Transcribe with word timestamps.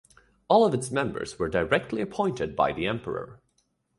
All 0.47 0.65
of 0.65 0.73
its 0.73 0.89
members 0.89 1.37
were 1.37 1.47
directly 1.47 2.01
appointed 2.01 2.55
by 2.55 2.71
the 2.73 2.87
Emperor. 2.87 3.39